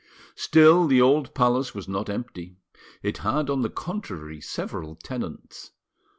[0.33, 2.55] Still, the old palace was not empty;
[3.03, 5.73] it had, on the contrary, several tenants.